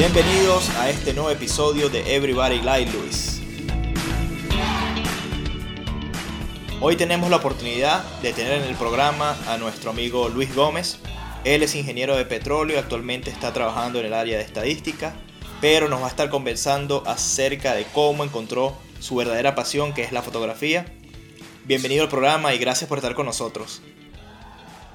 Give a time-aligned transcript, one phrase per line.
[0.00, 3.42] Bienvenidos a este nuevo episodio de Everybody Like Luis.
[6.80, 11.00] Hoy tenemos la oportunidad de tener en el programa a nuestro amigo Luis Gómez.
[11.44, 15.14] Él es ingeniero de petróleo y actualmente está trabajando en el área de estadística,
[15.60, 20.12] pero nos va a estar conversando acerca de cómo encontró su verdadera pasión que es
[20.12, 20.86] la fotografía.
[21.66, 23.82] Bienvenido al programa y gracias por estar con nosotros.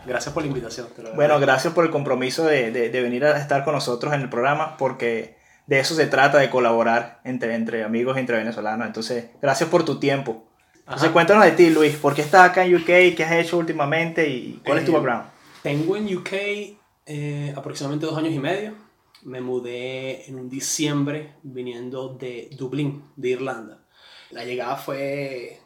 [0.06, 0.88] Gracias por la invitación.
[1.16, 4.78] Bueno, gracias por el compromiso de, de, venir a estar con nosotros en el programa,
[4.78, 5.38] porque
[5.68, 8.86] de eso se trata, de colaborar entre, entre amigos, entre venezolanos.
[8.86, 10.46] Entonces, gracias por tu tiempo.
[10.80, 11.96] Entonces, cuéntanos de ti, Luis.
[11.96, 12.86] ¿Por qué estás acá en UK?
[12.86, 14.30] ¿Qué has hecho últimamente?
[14.30, 15.26] ¿Y cuál es tu eh, background?
[15.64, 16.32] Tengo en UK
[17.08, 18.74] eh, aproximadamente dos años y medio.
[19.24, 23.80] Me mudé en un diciembre viniendo de Dublín, de Irlanda.
[24.30, 25.60] La llegada fue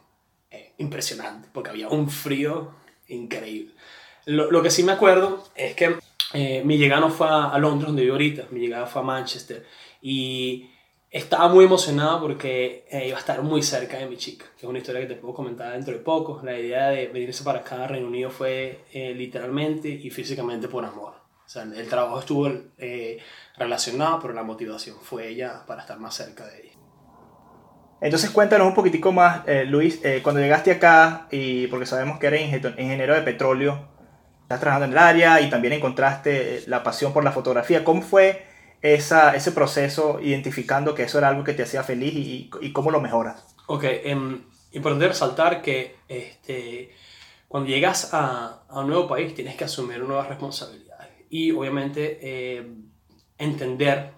[0.50, 2.72] eh, impresionante porque había un frío
[3.08, 3.74] increíble.
[4.26, 5.96] Lo, lo, que sí me acuerdo es que
[6.32, 9.66] eh, mi llegada no fue a, Londres, donde vivo ahorita, mi llegada fue a Manchester.
[10.00, 10.70] Y
[11.10, 14.70] estaba muy emocionado porque eh, iba a estar muy cerca de mi chica, que es
[14.70, 16.40] una historia que te puedo comentar dentro de poco.
[16.44, 20.84] La idea de venirse para acá a Reino Unido fue eh, literalmente y físicamente por
[20.84, 21.14] amor.
[21.44, 22.48] O sea, el trabajo estuvo
[23.56, 26.78] relacionado, pero la motivación fue ella para estar más cerca de ella.
[28.00, 32.42] Entonces cuéntanos un poquitico más, Luis, cuando llegaste acá, y porque sabemos que eres
[32.78, 33.90] ingeniero de petróleo,
[34.50, 37.84] estás trabajando en el área y también encontraste eh, la pasión por la fotografía.
[37.84, 38.46] ¿Cómo fue
[38.82, 42.90] esa, ese proceso identificando que eso era algo que te hacía feliz y, y cómo
[42.90, 43.44] lo mejoras?
[43.68, 44.40] Ok, um,
[44.72, 46.90] importante resaltar que este,
[47.46, 52.74] cuando llegas a, a, un nuevo país tienes que asumir nuevas responsabilidades y obviamente eh,
[53.38, 54.14] entender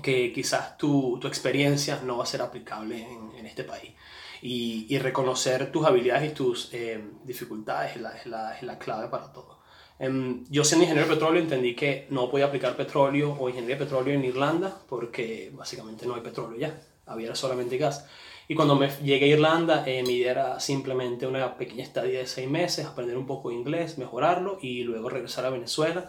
[0.00, 3.94] que quizás tu, tu, experiencia no va a ser aplicable en, en este país.
[4.42, 8.78] Y, y, reconocer tus habilidades y tus eh, dificultades es la, es, la, es la
[8.78, 9.55] clave para todo.
[9.98, 13.84] Em, yo siendo ingeniero de petróleo entendí que no podía aplicar petróleo o ingeniería de
[13.84, 18.06] petróleo en Irlanda porque básicamente no hay petróleo ya, había solamente gas.
[18.48, 22.26] Y cuando me llegué a Irlanda, eh, mi idea era simplemente una pequeña estadía de
[22.26, 26.06] seis meses, aprender un poco de inglés, mejorarlo y luego regresar a Venezuela,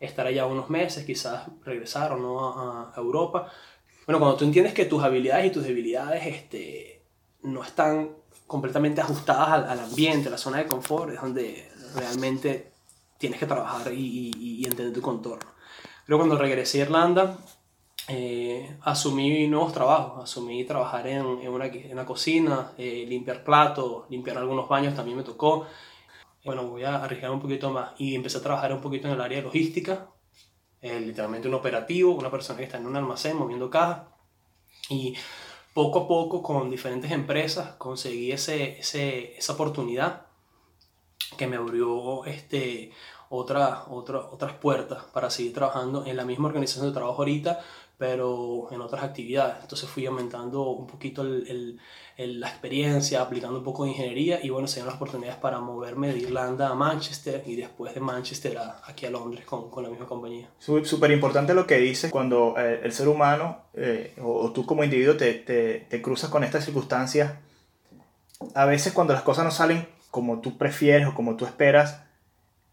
[0.00, 3.52] estar allá unos meses, quizás regresar o no a, Europa.
[4.06, 7.02] Bueno, cuando tú entiendes que tus habilidades y tus debilidades este,
[7.42, 8.10] no están
[8.48, 12.75] completamente ajustadas al, al ambiente, a la zona de confort, es donde realmente
[13.18, 15.50] tienes que trabajar y, y, entender tu contorno.
[16.06, 17.38] Luego cuando regresé a Irlanda,
[18.08, 24.68] eh, asumí nuevos trabajos, asumí trabajar en, en, una, cocina, eh, limpiar platos, limpiar algunos
[24.68, 25.66] baños también me tocó.
[26.44, 27.92] Bueno, voy a arriesgar un poquito más.
[27.98, 30.08] Y empecé a trabajar un poquito en el área de logística,
[30.80, 34.02] eh, literalmente un operativo, una persona que está en un almacén moviendo cajas.
[34.88, 35.14] Y
[35.74, 40.25] poco a poco con diferentes empresas conseguí ese, esa oportunidad
[41.36, 42.90] que me abrió este,
[43.28, 47.60] otra, otra, otras puertas para seguir trabajando en la misma organización de trabajo ahorita,
[47.98, 49.56] pero en otras actividades.
[49.62, 51.78] Entonces fui aumentando un poquito el,
[52.18, 56.12] la experiencia, aplicando un poco de ingeniería y bueno, se dieron las oportunidades para moverme
[56.12, 59.88] de Irlanda a Manchester y después de Manchester a, aquí a Londres con, con la
[59.88, 60.50] misma compañía.
[60.58, 64.84] Súper importante lo que dices cuando eh, el ser humano eh, o, o, tú como
[64.84, 67.34] individuo te, te, te cruzas con estas circunstancias.
[68.54, 72.00] A veces cuando las cosas no salen como tú prefieres o como tú esperas,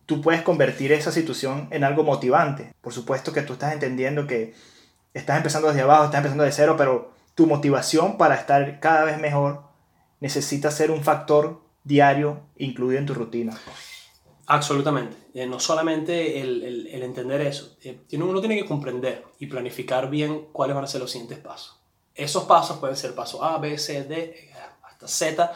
[0.06, 2.74] tú puedes convertir esa situación en algo motivante.
[2.80, 4.54] Por supuesto que tú estás entendiendo que
[5.14, 9.20] estás empezando desde abajo, estás empezando de cero, pero tu motivación para estar cada vez
[9.20, 9.64] mejor
[10.22, 13.60] necesita ser un factor diario incluido en tu rutina.
[14.46, 15.18] Absolutamente.
[15.34, 17.76] Eh, no solamente el, entender eso.
[17.84, 21.78] Eh, uno tiene que comprender y planificar bien cuáles van a ser los siguientes pasos.
[22.16, 24.50] Esos pasos pueden ser paso A, B, C, D,
[24.86, 25.54] hasta Z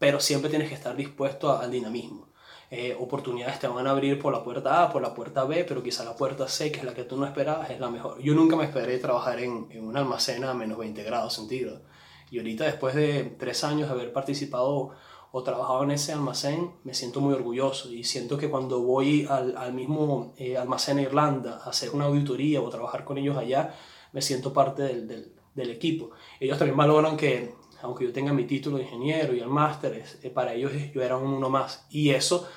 [0.00, 2.30] pero siempre tienes que estar dispuesto al dinamismo.
[2.70, 5.82] Eh, oportunidades te van a abrir por la puerta A, por la puerta B, pero
[5.82, 8.18] quizá la puerta C, que es la que tú no esperabas, es la mejor.
[8.22, 11.82] Yo nunca me esperé trabajar en, en un almacén a menos 20 grados centígrados.
[12.30, 14.92] Y ahorita, después de tres años de haber participado
[15.32, 19.54] o trabajado en ese almacén, me siento muy orgulloso y siento que cuando voy al,
[19.54, 23.74] al mismo eh, almacén en Irlanda a hacer una auditoría o trabajar con ellos allá,
[24.12, 26.12] me siento parte del, del, del equipo.
[26.40, 30.30] Ellos también valoran que aunque yo tenga mi título de ingeniero y el máster, eh,
[30.30, 31.86] para ellos yo era uno más.
[31.90, 32.48] Y eso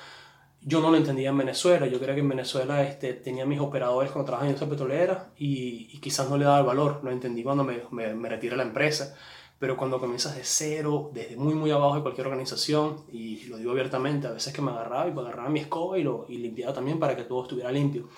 [0.60, 1.86] yo no lo entendía en Venezuela.
[1.86, 5.98] Yo creo que en Venezuela este, tenía mis operadores cuando trabajaba en esta petrolera y,
[6.00, 7.00] quizás no le daba el valor.
[7.02, 9.14] Lo entendí cuando me, me, me retiré de la empresa.
[9.58, 13.70] Pero cuando comienzas de cero, desde muy, muy abajo de cualquier organización, y lo digo
[13.70, 16.74] abiertamente, a veces que me agarraba y me agarraba mi escoba y, lo, y limpiaba
[16.74, 18.08] también para que todo estuviera limpio.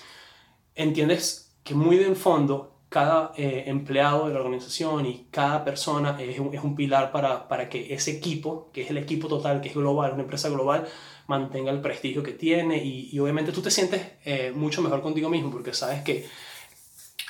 [0.75, 6.17] Entiendes que muy de en fondo cada eh, empleado de la organización y cada persona
[6.21, 9.61] es un, es un pilar para, para, que ese equipo, que es el equipo total,
[9.61, 10.87] que es global, una empresa global,
[11.27, 15.29] mantenga el prestigio que tiene y, y obviamente tú te sientes eh, mucho mejor contigo
[15.29, 16.27] mismo porque sabes que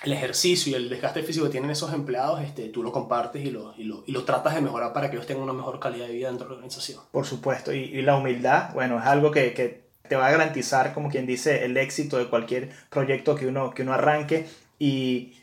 [0.04, 3.50] el ejercicio y el desgaste físico que tienen esos empleados, este, tú lo compartes y
[3.50, 6.06] lo, y, lo, y lo tratas de mejorar para que ellos tengan una mejor calidad
[6.06, 7.00] de vida dentro de la organización.
[7.10, 10.94] Por supuesto, y, y la humildad, bueno, es algo que, que, te va a garantizar,
[10.94, 14.46] como quien dice, el éxito de cualquier proyecto que uno, que uno arranque
[14.78, 15.34] y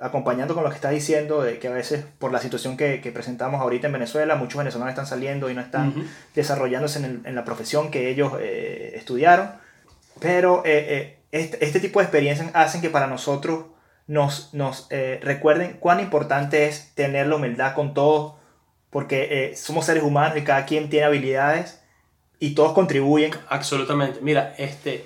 [0.00, 3.10] acompañando con lo que estás diciendo, de que a veces por la situación que, que
[3.10, 7.44] presentamos ahorita en Venezuela, muchos venezolanos están saliendo y no están desarrollándose en, en, la
[7.44, 9.50] profesión que ellos eh, estudiaron,
[10.20, 13.66] pero eh, eh, este, este, tipo de experiencias hacen que para nosotros
[14.06, 14.88] nos, nos
[15.20, 18.34] recuerden cuán importante es tener la humildad con todos,
[18.90, 21.82] porque somos seres humanos y cada quien tiene habilidades
[22.38, 23.32] y todos contribuyen.
[23.50, 24.20] Absolutamente.
[24.22, 25.04] Mira, este,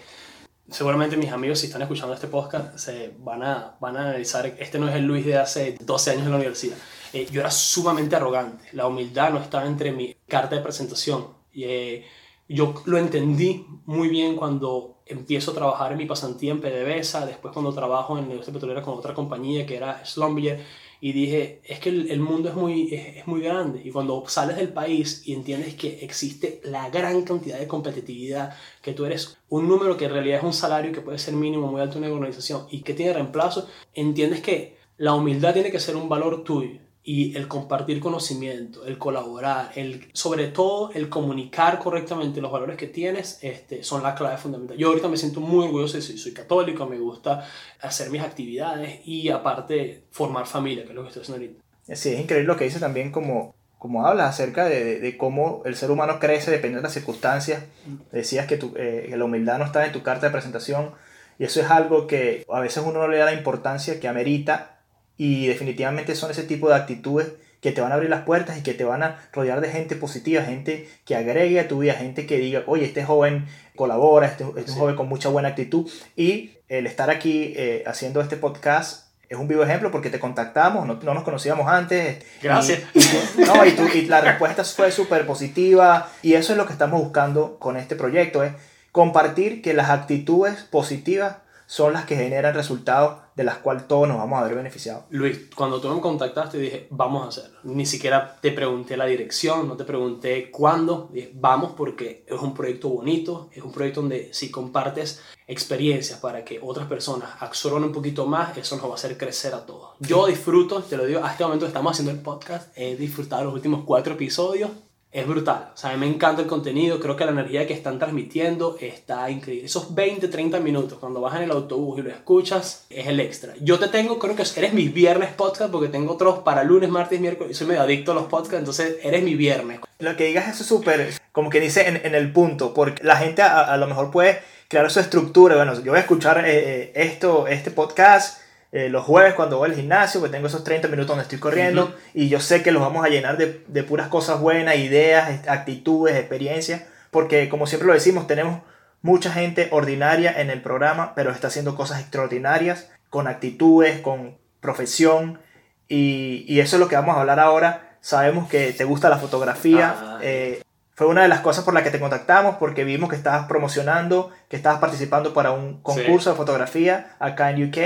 [0.70, 4.78] seguramente mis amigos si están escuchando este podcast se van a, van a analizar, este
[4.78, 6.76] no es el Luis de hace 12 años en la universidad.
[7.12, 11.26] Eh, yo era sumamente arrogante, la humildad no estaba entre mi carta de presentación.
[11.52, 12.06] Y, eh,
[12.48, 17.52] yo lo entendí muy bien cuando empiezo a trabajar en mi pasantía en PDVSA, después
[17.52, 20.62] cuando trabajo en la industria petrolera con otra compañía que era Schlumberger,
[21.04, 24.72] y dije, es que el, mundo es muy, es, muy grande, y cuando sales del
[24.72, 29.96] país y entiendes que existe la gran cantidad de competitividad, que tú eres un número
[29.96, 32.68] que en realidad es un salario que puede ser mínimo, muy alto en una organización,
[32.70, 37.36] y que tiene reemplazo, entiendes que la humildad tiene que ser un valor tuyo y
[37.36, 43.38] el compartir conocimiento, el colaborar, el, sobre todo el comunicar correctamente los valores que tienes,
[43.42, 44.76] este, son la clave fundamental.
[44.76, 47.44] Yo ahorita me siento muy orgulloso de soy, soy católico, me gusta
[47.80, 51.96] hacer mis actividades y aparte formar familia, que es lo que estoy haciendo ahorita.
[51.96, 55.62] Sí, es increíble lo que dice también como, como hablas acerca de, de, de cómo
[55.64, 57.64] el ser humano crece dependiendo de las circunstancias.
[58.12, 60.92] Decías que, tu, eh, que la humildad no está en tu carta de presentación
[61.40, 64.81] y eso es algo que a veces uno no le da la importancia que amerita
[65.16, 67.28] y definitivamente son ese tipo de actitudes
[67.62, 69.94] que te van a abrir las puertas y que te van a rodear de gente
[69.94, 74.44] positiva, gente que agregue a tu vida, gente que diga, oye, este joven colabora, este,
[74.56, 74.78] este sí.
[74.78, 75.88] joven con mucha buena actitud.
[76.16, 80.86] Y el estar aquí eh, haciendo este podcast es un vivo ejemplo porque te contactamos,
[80.86, 82.24] no, no nos conocíamos antes.
[82.42, 82.80] Gracias.
[82.94, 87.00] Y, y, no, y la respuesta fue súper positiva y eso es lo que estamos
[87.00, 88.52] buscando con este proyecto, es
[88.90, 91.36] compartir que las actitudes positivas
[91.66, 95.04] son las que generan resultados de las cuales todos nos vamos a ver beneficiados.
[95.10, 97.58] Luis, cuando tú me contactaste dije, vamos a hacerlo.
[97.64, 101.08] Ni siquiera te pregunté la dirección, no te pregunté cuándo.
[101.12, 106.44] Dije, vamos porque es un proyecto bonito, es un proyecto donde si compartes experiencias para
[106.44, 109.90] que otras personas absorban un poquito más, eso nos va a hacer crecer a todos.
[110.00, 113.44] Yo disfruto, te lo digo, a este momento que estamos haciendo el podcast, he disfrutado
[113.44, 114.70] los últimos cuatro episodios
[115.12, 115.68] es brutal.
[115.74, 118.78] O sea, a mí me encanta el contenido, creo que la energía que están transmitiendo
[118.80, 119.66] está increíble.
[119.66, 123.52] Esos 20, 30 minutos cuando vas en el autobús y lo escuchas, es el extra.
[123.60, 127.20] Yo te tengo, creo que eres mi viernes podcast porque tengo otros para lunes, martes,
[127.20, 127.56] miércoles.
[127.56, 129.80] Soy medio adicto a los podcasts, entonces eres mi viernes.
[129.98, 133.42] Lo que digas es súper, como que dice en, en, el punto, porque la gente
[133.42, 135.56] a, a, lo mejor puede crear su estructura.
[135.56, 138.41] Bueno, yo voy a escuchar eh, esto, este podcast
[138.72, 141.84] eh, los jueves cuando voy al gimnasio, que tengo esos 30 minutos donde estoy corriendo
[141.84, 141.94] uh -huh.
[142.14, 146.16] y yo sé que los vamos a llenar de, de, puras cosas buenas, ideas, actitudes,
[146.16, 148.62] experiencias, porque como siempre lo decimos, tenemos
[149.02, 155.38] mucha gente ordinaria en el programa, pero está haciendo cosas extraordinarias, con actitudes, con profesión,
[155.86, 157.98] y, y eso es lo que vamos a hablar ahora.
[158.00, 159.94] Sabemos que te gusta la fotografía.
[159.94, 160.62] Ah, eh,
[161.02, 164.30] fue una de las cosas por las que te contactamos porque vimos que estabas promocionando,
[164.48, 166.30] que estabas participando para un concurso sí.
[166.30, 167.76] de fotografía acá en UK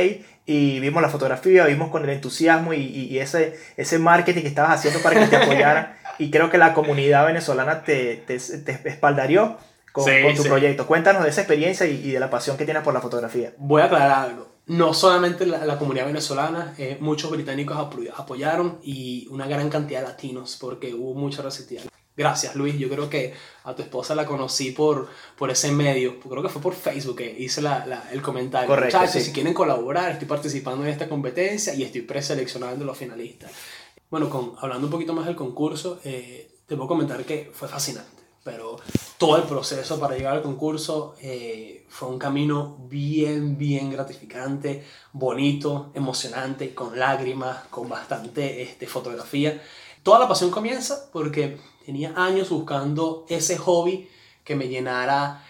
[0.44, 4.72] y vimos la fotografía, vimos con el entusiasmo y, y, ese, ese marketing que estabas
[4.72, 9.56] haciendo para que te apoyaran y creo que la comunidad venezolana te, te, te espaldarió
[9.92, 10.48] con, sí, con tu sí.
[10.50, 10.86] proyecto.
[10.86, 13.54] Cuéntanos de esa experiencia y, y, de la pasión que tienes por la fotografía.
[13.56, 14.48] Voy a aclarar algo.
[14.66, 17.78] No solamente la, la comunidad venezolana, eh, muchos británicos
[18.14, 21.84] apoyaron y una gran cantidad de latinos porque hubo mucha receptividad.
[22.16, 22.78] Gracias, Luis.
[22.78, 26.18] Yo creo que a tu esposa la conocí por, por ese medio.
[26.20, 28.68] Creo que fue por Facebook que hice la, la, el comentario.
[28.68, 29.28] Correcto, Muchachos, sí.
[29.28, 33.50] si quieren colaborar, estoy participando en esta competencia y estoy preseleccionando los finalistas.
[34.10, 38.16] Bueno, con, hablando un poquito más del concurso, eh, te puedo comentar que fue fascinante.
[38.44, 38.76] Pero
[39.18, 45.90] todo el proceso para llegar al concurso eh, fue un camino bien, bien gratificante, bonito,
[45.94, 49.60] emocionante, con lágrimas, con bastante este, fotografía.
[50.04, 54.10] Toda la pasión comienza porque tenía años buscando ese hobby
[54.42, 55.44] que me llenara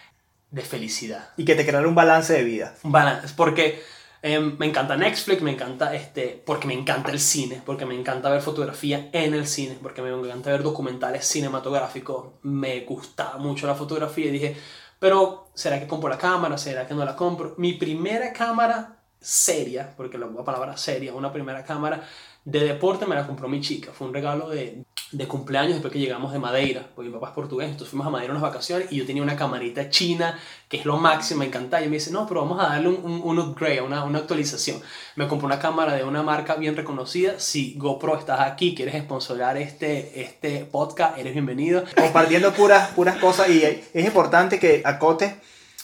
[0.50, 1.30] de felicidad.
[1.38, 2.74] Y que te creara un balance de vida.
[2.82, 3.82] Un balance, porque
[4.20, 8.28] eh, me encanta Netflix, me encanta este, porque me encanta el cine, porque me encanta
[8.28, 13.74] ver fotografía en el cine, porque me encanta ver documentales cinematográficos, me gustaba mucho la
[13.74, 14.56] fotografía y dije,
[14.98, 16.58] pero ¿será que compro la cámara?
[16.58, 17.54] ¿Será que no la compro?
[17.56, 22.06] Mi primera cámara seria, porque la palabra seria, una primera cámara
[22.44, 26.00] de deporte me la compró mi chica, fue un regalo de de cumpleaños después que
[26.00, 28.96] llegamos de Madeira, porque mi papá es portugués, entonces fuimos a Madeira unas vacaciones y
[28.96, 32.26] yo tenía una camarita china, que es lo máximo, me encantaba, y me dice, no,
[32.26, 34.80] pero vamos a darle un, un, upgrade, una, una, actualización.
[35.14, 39.56] Me compré una cámara de una marca bien reconocida, si GoPro estás aquí, quieres sponsorar
[39.56, 41.84] este, este podcast, eres bienvenido.
[41.96, 45.36] Compartiendo puras, puras cosas y es importante que acote,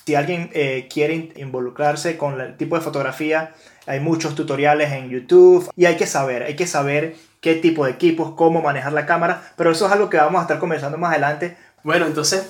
[0.05, 3.55] si alguien eh, quiere involucrarse con el tipo de fotografía,
[3.87, 7.91] hay muchos tutoriales en YouTube y hay que saber, hay que saber qué tipo de
[7.91, 11.11] equipos, cómo manejar la cámara, pero eso es algo que vamos a estar conversando más
[11.11, 11.59] adelante.
[11.83, 12.49] Bueno, entonces,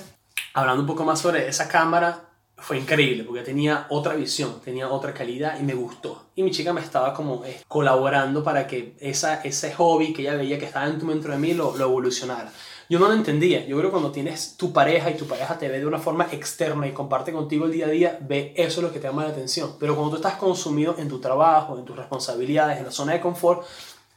[0.53, 2.21] hablando un poco más sobre esa cámara,
[2.57, 6.27] fue increíble porque tenía otra visión, tenía otra calidad y me gustó.
[6.35, 10.35] Y mi chica me estaba como eh, colaborando para que esa, ese hobby que ella
[10.35, 12.53] veía que estaba dentro de mí lo, lo evolucionara.
[12.87, 13.65] Yo no lo entendía.
[13.65, 16.27] Yo creo que cuando tienes tu pareja y tu pareja te ve de una forma
[16.31, 19.23] externa y comparte contigo el día a día, ve eso es lo que te llama
[19.23, 19.75] la atención.
[19.79, 23.21] Pero cuando tú estás consumido en tu trabajo, en tus responsabilidades, en la zona de
[23.21, 23.65] confort,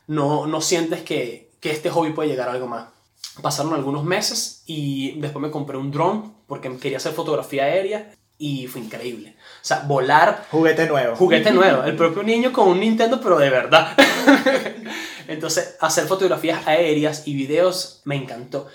[0.06, 2.88] no, no sientes que, que este hobby puede llegar a algo más.
[3.42, 8.66] Pasaron algunos meses y después me compré un drone porque quería hacer fotografía aérea y
[8.66, 9.36] fue increíble.
[9.38, 10.46] O sea, volar.
[10.50, 11.16] Juguete nuevo.
[11.16, 11.84] Juguete nuevo.
[11.84, 13.96] El propio niño con un Nintendo, pero de verdad.
[15.28, 18.68] Entonces, hacer fotografías aéreas y videos me encantó.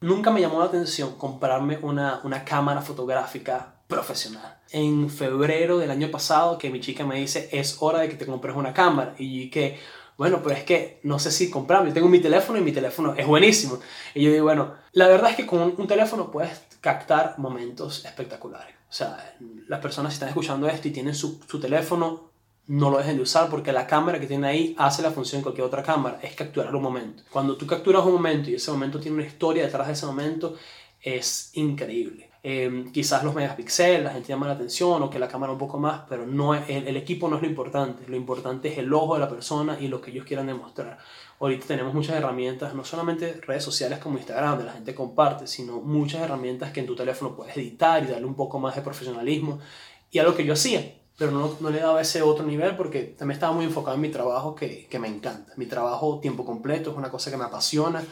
[0.00, 4.58] Nunca me llamó la atención comprarme una, una cámara fotográfica profesional.
[4.70, 8.24] En febrero del año pasado, que mi chica me dice, es hora de que te
[8.24, 9.14] compres una cámara.
[9.18, 9.78] Y que
[10.20, 11.88] bueno, pero es que no sé si comprarme.
[11.88, 13.80] Yo tengo mi teléfono y mi teléfono es buenísimo.
[14.14, 18.74] Y yo digo, bueno, la verdad es que con un teléfono puedes captar momentos espectaculares.
[18.90, 19.34] O sea,
[19.66, 22.28] las personas que están escuchando esto y tienen su, su teléfono,
[22.66, 25.44] no lo dejen de usar porque la cámara que tiene ahí hace la función de
[25.44, 27.22] cualquier otra cámara, es capturar un momento.
[27.30, 30.54] Cuando tú capturas un momento y ese momento tiene una historia detrás de ese momento,
[31.00, 32.29] es increíble.
[32.42, 35.78] Em, quizás los megapíxeles, la gente llama la atención o que la cámara un poco
[35.78, 39.20] más, pero no el, equipo no es lo importante, lo importante es el ojo de
[39.20, 40.96] la persona y lo que ellos quieran demostrar.
[41.38, 45.80] Ahorita tenemos muchas herramientas, no solamente redes sociales como Instagram, donde la gente comparte, sino
[45.80, 49.58] muchas herramientas que en tu teléfono puedes editar y darle un poco más de profesionalismo.
[50.10, 53.36] Y algo que yo hacía, pero no, no le daba ese otro nivel porque también
[53.36, 55.52] estaba muy enfocado en mi trabajo que, que me encanta.
[55.56, 58.02] Mi trabajo tiempo completo es una cosa que me apasiona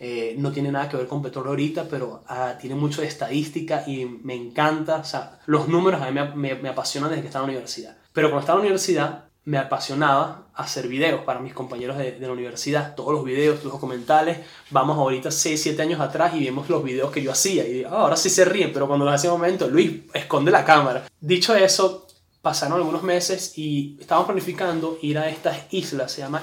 [0.00, 3.84] eh, no tiene nada que ver con petróleo ahorita, pero ah, tiene mucho de estadística
[3.86, 4.96] y me encanta.
[4.96, 7.96] O sea, los números a mí me, me, apasionan desde que estaba en la universidad.
[8.12, 12.26] Pero cuando estaba en la universidad, me apasionaba hacer videos para mis compañeros de, de,
[12.26, 14.38] la universidad, todos los videos, los documentales,
[14.70, 17.88] vamos ahorita 6, 7 años atrás y vemos los videos que yo hacía y oh,
[17.88, 21.08] ahora sí se ríen, pero cuando lo hace un momento, Luis, esconde la cámara.
[21.20, 22.07] Dicho eso,
[22.42, 26.42] pasaron algunos meses y estábamos planificando ir a estas islas, se llama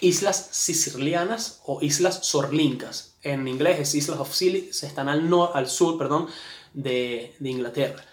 [0.00, 3.14] Islas Sicilianas o Islas Sorlincas.
[3.22, 6.26] En inglés es Islas of Scilly, están al, al sur perdón,
[6.74, 8.04] de, de, Inglaterra.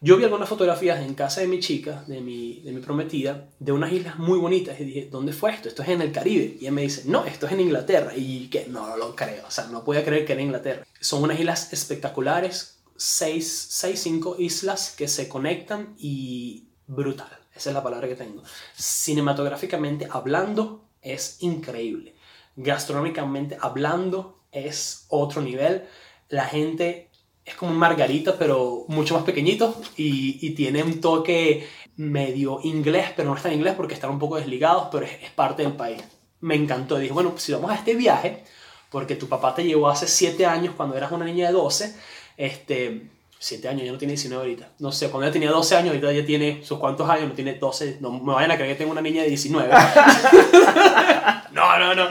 [0.00, 3.72] Yo vi algunas fotografías en casa de mi chica, de mi, de mi prometida, de
[3.72, 5.68] unas islas muy bonitas y dije, ¿dónde fue esto?
[5.68, 6.58] Esto es en el Caribe.
[6.60, 8.12] Y él me dice, no, esto es en Inglaterra.
[8.14, 10.84] Y que no, no lo creo, o sea, no podía creer que era Inglaterra.
[11.00, 17.28] Son unas islas espectaculares, seis, seis, cinco islas que se conectan y brutal.
[17.54, 18.42] Esa es la palabra que tengo.
[18.74, 22.14] Cinematográficamente hablando, es increíble.
[22.56, 25.84] Gastronómicamente hablando, es otro nivel.
[26.28, 27.10] La gente
[27.44, 31.66] es como un margarita, pero mucho más pequeñito y, tiene un toque
[31.96, 35.30] medio inglés, pero no está en inglés porque están un poco desligados, pero es, es
[35.30, 36.02] parte del país.
[36.40, 36.98] Me encantó.
[36.98, 38.44] Dije, bueno, pues si vamos a este viaje,
[38.90, 41.94] porque tu papá te llevó hace 7 años cuando eras una niña de 12,
[42.36, 43.10] este,
[43.46, 44.68] 7 años, ya no tiene 19 ahorita.
[44.80, 47.54] No sé, cuando ella tenía 12 años, ahorita ya tiene sus cuantos años, no tiene
[47.54, 47.98] 12.
[48.00, 49.72] No me vayan a creer que tengo una niña de 19.
[51.52, 52.08] no, no, no,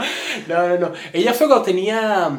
[0.47, 0.93] no, no, no.
[1.11, 2.31] Ella fue cuando tenía,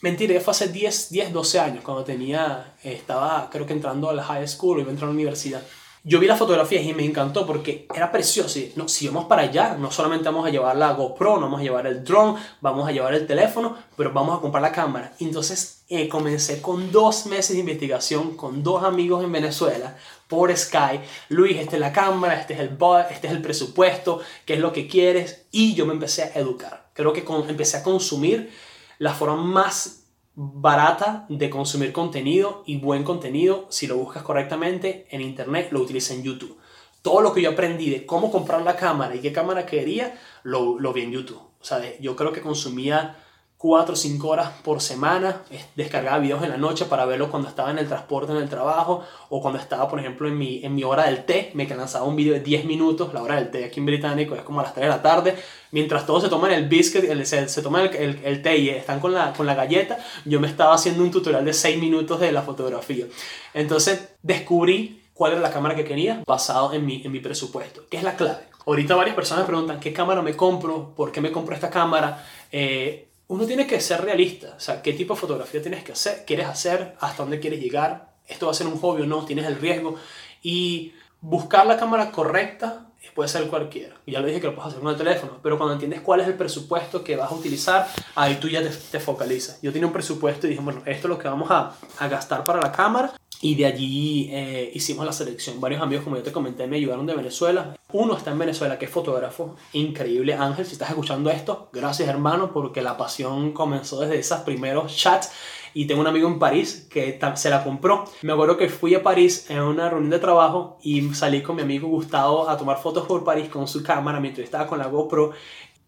[0.00, 4.14] mentira, ella fue hace 10, 10, 12 años, cuando tenía, estaba creo que entrando a
[4.14, 5.62] la high school iba a entrar a la universidad.
[6.02, 8.58] Yo vi las fotografías y me encantó porque era precioso.
[8.58, 11.60] Y, no, si vamos para allá, no solamente vamos a llevar la GoPro, no vamos
[11.60, 15.12] a llevar el drone, vamos a llevar el teléfono, pero vamos a comprar la cámara.
[15.20, 21.00] Entonces eh, comencé con dos meses de investigación con dos amigos en Venezuela por Sky.
[21.28, 22.78] Luis, esta es la cámara, este es el
[23.10, 25.44] este es el presupuesto, qué es lo que quieres.
[25.50, 26.88] Y yo me empecé a educar.
[26.94, 28.50] Creo que con, empecé a consumir
[28.98, 29.99] la forma más
[30.34, 36.14] barata de consumir contenido y buen contenido, si lo buscas correctamente en internet, lo utiliza
[36.14, 36.58] en YouTube.
[37.02, 40.78] Todo lo que yo aprendí de cómo comprar la cámara y qué cámara quería, lo,
[40.78, 41.40] lo vi en YouTube.
[41.60, 43.16] O sea, yo creo que consumía
[43.60, 45.42] 4 o 5 horas por semana,
[45.76, 49.04] descargaba videos en la noche para verlo cuando estaba en el transporte, en el trabajo,
[49.28, 52.16] o cuando estaba, por ejemplo, en mi, en mi hora del té, me lanzaba un
[52.16, 54.72] video de 10 minutos, la hora del té aquí en británico es como a las
[54.72, 55.36] 3 de la tarde,
[55.72, 58.70] mientras todos se toman el biscuit, el, se, se, toman el, el, el, té y
[58.70, 62.18] están con la, con la galleta, yo me estaba haciendo un tutorial de 6 minutos
[62.18, 63.04] de la fotografía.
[63.52, 67.98] Entonces descubrí cuál era la cámara que quería basado en mi, en mi presupuesto, que
[67.98, 68.48] es la clave.
[68.66, 70.94] Ahorita varias personas me preguntan, ¿qué cámara me compro?
[70.96, 72.24] ¿Por qué me compro esta cámara?
[72.50, 74.54] Eh, uno tiene que ser realista.
[74.56, 76.24] O sea, ¿qué tipo de fotografía tienes que hacer?
[76.26, 76.96] ¿Quieres hacer?
[76.98, 78.10] ¿Hasta dónde quieres llegar?
[78.26, 79.24] ¿Esto va a ser un hobby o no?
[79.24, 79.94] ¿Tienes el riesgo?
[80.42, 83.94] Y buscar la cámara correcta puede ser cualquiera.
[84.06, 86.26] Ya lo dije que lo puedes hacer con el teléfono, pero cuando entiendes cuál es
[86.26, 89.60] el presupuesto que vas a utilizar, ahí tú ya te, te focalizas.
[89.62, 92.44] Yo tenía un presupuesto y dije, bueno, esto es lo que vamos a, a gastar
[92.44, 93.12] para la cámara.
[93.42, 95.60] Y de allí eh, hicimos la selección.
[95.60, 97.76] Varios amigos, como yo te comenté, me ayudaron de Venezuela.
[97.92, 100.34] Uno está en Venezuela, que es fotógrafo, increíble.
[100.34, 105.32] Ángel, si estás escuchando esto, gracias hermano, porque la pasión comenzó desde esos primeros chats
[105.72, 108.04] y tengo un amigo en París que se la compró.
[108.22, 111.62] Me acuerdo que fui a París en una reunión de trabajo y salí con mi
[111.62, 115.32] amigo Gustavo a tomar fotos por París con su cámara mientras estaba con la GoPro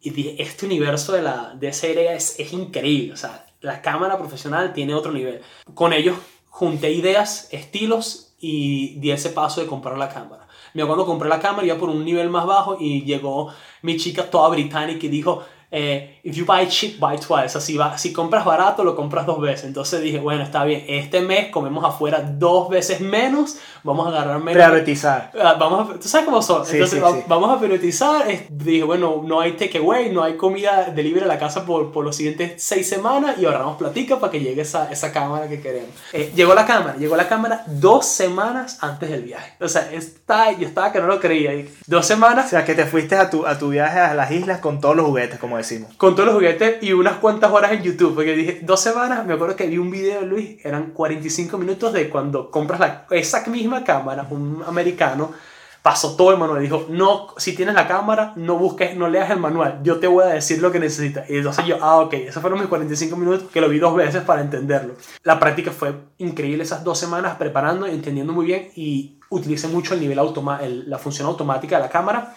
[0.01, 3.81] y dije, este universo de, la, de esa área es, es increíble, o sea, la
[3.81, 5.41] cámara profesional tiene otro nivel.
[5.75, 6.17] Con ellos
[6.53, 10.47] junté ideas, estilos y di ese paso de comprar la cámara.
[10.75, 13.49] Me acuerdo compré la cámara ya por un nivel más bajo y llegó
[13.81, 15.43] mi chica toda británica y dijo,
[15.75, 17.57] eh, if you buy cheap, buy twice.
[17.57, 19.65] Así va, si compras barato, lo compras dos veces.
[19.65, 24.39] Entonces dije, bueno, está bien, este mes comemos afuera dos veces menos, vamos a agarrar
[24.41, 24.63] menos.
[24.63, 25.33] Priorizar.
[25.43, 26.63] Ah, vamos a, ¿Tú sabes cómo son?
[26.71, 28.27] Entonces vamos a priorizar.
[28.51, 32.17] Dije, bueno, no hay takeaway, no hay comida delivery a la casa por, por los
[32.17, 35.91] siguientes seis semanas y ahorramos platica para que llegue esa, esa cámara que queremos.
[36.13, 39.55] Eh, llegó la cámara, llegó la cámara dos semanas antes del viaje.
[39.59, 41.53] O sea, está, yo estaba que no lo creía.
[41.87, 42.47] Dos semanas.
[42.47, 44.95] O sea, que te fuiste a tu, a tu viaje a las islas con todos
[44.95, 45.95] los juguetes, como decimos.
[45.97, 48.15] Con todos los juguetes y unas cuantas horas en YouTube.
[48.15, 51.93] Porque dije, dos semanas, me acuerdo que vi un video de Luis, eran 45 minutos
[51.93, 55.33] de cuando compras la, esa misma cámara, un americano,
[55.83, 56.63] pasó todo el manual.
[56.63, 60.25] Dijo, no, si tienes la cámara, no busques, no leas el manual, yo te voy
[60.25, 61.29] a decir lo que necesitas.
[61.29, 64.23] Y entonces yo, ah, ok, esos fueron mis 45 minutos que lo vi dos veces
[64.23, 64.95] para entenderlo.
[65.25, 69.95] La práctica fue increíble esas dos semanas preparando y entendiendo muy bien y utilicé mucho
[69.95, 72.35] el nivel automa la función automática de la cámara,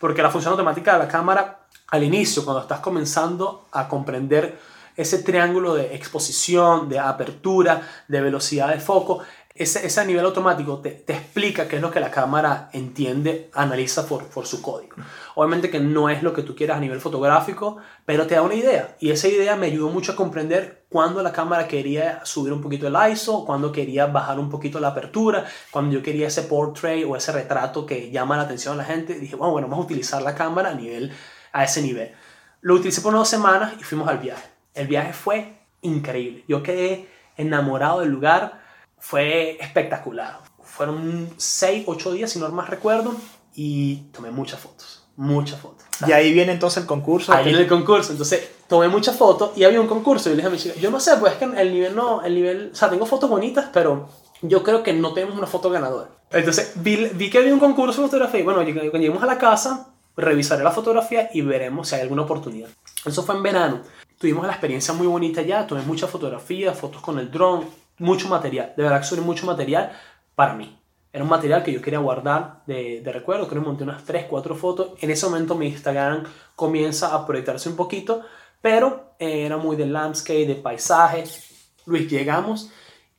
[0.00, 1.57] porque la función automática de la cámara
[1.90, 4.58] al inicio, cuando estás comenzando a comprender
[4.96, 9.20] ese triángulo de exposición, de apertura, de velocidad de foco,
[9.54, 14.06] ese, ese nivel automático te, te, explica qué es lo que la cámara entiende, analiza
[14.06, 14.96] por, por su código.
[15.34, 18.54] Obviamente que no es lo que tú quieras a nivel fotográfico, pero te da una
[18.54, 18.96] idea.
[19.00, 22.86] Y esa idea me ayudó mucho a comprender cuándo la cámara quería subir un poquito
[22.86, 27.16] el ISO, cuándo quería bajar un poquito la apertura, cuando yo quería ese portrait o
[27.16, 29.18] ese retrato que llama la atención a la gente.
[29.18, 31.12] Dije, bueno, bueno vamos a utilizar la cámara a nivel
[31.52, 32.12] a ese nivel.
[32.60, 34.48] Lo utilicé por unas semanas y fuimos al viaje.
[34.74, 36.44] El viaje fue increíble.
[36.48, 38.60] Yo quedé enamorado del lugar.
[38.98, 40.40] Fue espectacular.
[40.62, 43.14] Fueron 6, 8 días, si no más recuerdo,
[43.54, 45.04] y tomé muchas fotos.
[45.16, 45.84] Muchas fotos.
[46.06, 47.32] Y ahí viene entonces el concurso.
[47.32, 48.12] Ahí viene el concurso.
[48.12, 50.28] Entonces tomé muchas fotos y había un concurso.
[50.28, 52.22] Y le dije a mi chica, yo no sé, pues es que el nivel no,
[52.22, 54.08] el nivel, o sea, tengo fotos bonitas, pero
[54.42, 56.10] yo creo que no tenemos una foto ganadora.
[56.30, 59.38] Entonces vi, vi que había un concurso de fotografía y bueno, cuando llegamos a la
[59.38, 62.68] casa, revisaré la fotografía y veremos si hay alguna oportunidad.
[63.04, 63.80] Eso fue en verano.
[64.18, 67.64] Tuvimos la experiencia muy bonita ya, tomé muchas fotografías, fotos con el dron,
[67.98, 68.74] mucho material.
[68.76, 69.92] De verdad que son mucho material
[70.34, 70.76] para mí.
[71.12, 74.54] Era un material que yo quería guardar de, recuerdo, creo que monté unas 3, 4
[74.56, 74.90] fotos.
[75.00, 76.24] En ese momento mi Instagram
[76.56, 78.22] comienza a proyectarse un poquito,
[78.60, 81.24] pero eh, era muy de landscape, de paisaje.
[81.86, 82.70] Luis, llegamos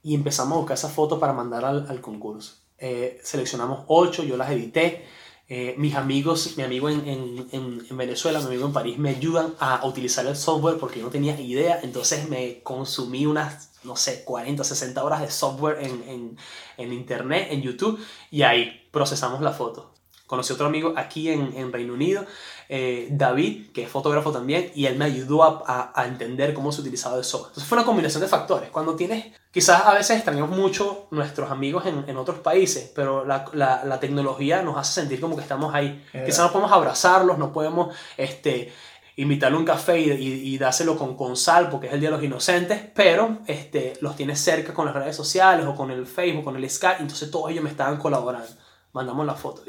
[0.03, 2.55] y empezamos a buscar esas fotos para mandar al, al concurso.
[2.77, 5.05] Eh, seleccionamos 8, yo las edité
[5.49, 9.55] eh, mis amigos, mi amigo en, en, en, Venezuela, mi amigo en París, me ayudan
[9.59, 11.79] a utilizar el software porque yo no tenía idea.
[11.81, 16.37] Entonces me consumí unas, no sé, 40, 60 horas de software en,
[16.77, 17.99] en internet, en YouTube,
[18.31, 19.93] y ahí procesamos la foto.
[20.29, 22.23] Conocí otro amigo aquí en, Reino Unido,
[22.71, 26.81] eh, David, que es fotógrafo también, y él me ayudó a, a, entender cómo se
[26.81, 27.49] utilizaba el software.
[27.49, 28.69] Entonces fue una combinación de factores.
[28.69, 33.45] Cuando tienes, quizás a veces extrañamos mucho nuestros amigos en, en otros países, pero la,
[33.53, 36.05] la, la, tecnología nos hace sentir como que estamos ahí.
[36.11, 38.71] quizás no podemos abrazarlos, no podemos este,
[39.15, 42.23] invitarle un café y, y, dárselo con, con, sal porque es el Día de los
[42.23, 46.55] Inocentes, pero este, los tienes cerca con las redes sociales o con el Facebook, con
[46.55, 48.47] el Skype, entonces todos ellos me estaban colaborando.
[48.93, 49.63] Mandamos la foto.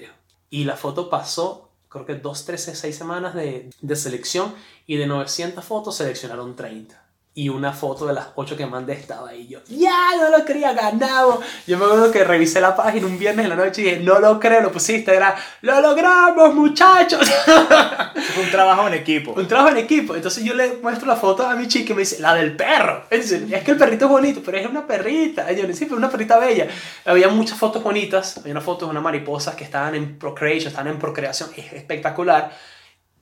[0.51, 4.55] Y la foto pasó, creo que dos, tres, seis semanas de, de selección
[4.87, 9.29] y de 900 fotos seleccionaron 30 y una foto de las ocho que mandé estaba
[9.29, 9.47] ahí.
[9.47, 11.41] Yo, ya, no lo quería ganado.
[11.65, 14.19] Yo me acuerdo que revisé la página un viernes en la noche y dije, no
[14.19, 17.31] lo creo, lo pusiste, era, lo logramos, muchachos.
[17.45, 19.33] Fue un trabajo en equipo.
[19.33, 20.17] Un trabajo en equipo.
[20.17, 23.05] Entonces yo le muestro la foto a mi chica y me dice, la del perro.
[23.11, 25.51] Es, es que el perrito es bonito, pero es una perrita.
[25.53, 26.67] Y yo le sí, pero una perrita bella.
[27.05, 28.39] Había muchas fotos bonitas.
[28.39, 31.51] Había una foto de unas mariposas que estaban en procreation, estaban en procreación.
[31.57, 32.51] Es espectacular.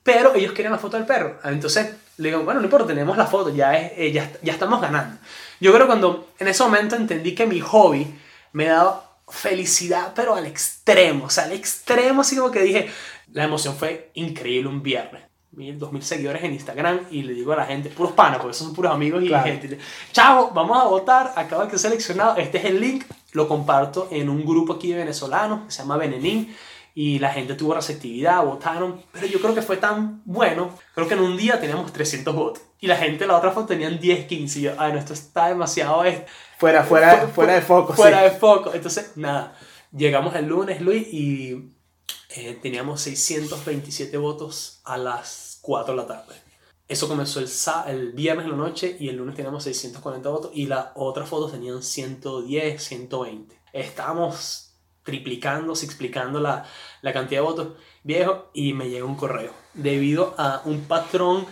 [0.01, 1.39] Pero ellos querían la foto del perro.
[1.43, 4.79] Entonces le digo, bueno, no importa, tenemos la foto, ya, es, eh, ya, ya estamos
[4.81, 5.17] ganando.
[5.59, 8.07] Yo creo que cuando en ese momento entendí que mi hobby
[8.53, 12.89] me daba felicidad, pero al extremo, o sea, al extremo, así como que dije,
[13.31, 15.23] la emoción fue increíble un viernes.
[15.51, 18.51] mil, dos mil seguidores en Instagram y le digo a la gente, puros panas, porque
[18.51, 19.43] esos son puros amigos y Claro.
[19.45, 19.77] gente.
[20.11, 23.03] Chavo, vamos a votar, acabo de ser seleccionado, este es el link,
[23.33, 26.55] lo comparto en un grupo aquí de venezolanos que se llama Benenín
[27.01, 31.13] y la gente tuvo receptividad, votaron, pero yo creo que fue tan bueno, creo que
[31.13, 34.59] en un día teníamos 300 votos y la gente la otra foto tenían 10, 15
[34.59, 36.03] y yo, ay no, esto está demasiado...
[36.57, 38.23] Fuera, fuera, fu- fuera de foco, Fuera sí.
[38.25, 38.73] de foco.
[38.73, 39.55] Entonces, nada.
[39.95, 41.71] Llegamos el lunes, Luis, y
[42.35, 46.35] eh, teníamos 627 votos a las 4 de la tarde.
[46.89, 47.47] Eso comenzó el,
[47.87, 51.51] el viernes en la noche y el lunes teníamos 640 votos y las otras fotos
[51.53, 53.55] tenían 110, 120.
[53.71, 54.68] Estábamos
[55.09, 56.65] triplicando, explicando la,
[57.01, 57.67] la cantidad de votos
[58.03, 59.51] viejo y me llega un correo.
[59.73, 61.45] Debido a un patrón